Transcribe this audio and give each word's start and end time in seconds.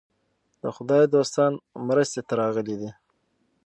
د 0.61 0.63
خدای 0.75 1.03
دوستان 1.15 1.51
مرستې 1.87 2.21
ته 2.27 2.33
راغلي 2.41 2.75
دي. 2.81 2.91